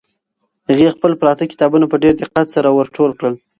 [0.69, 3.33] هغې خپل پراته کتابونه په ډېر دقت سره ور ټول کړل.